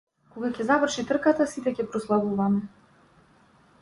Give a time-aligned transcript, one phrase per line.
[0.35, 2.65] Кога ќе заврши трката сите ќе прославуваме.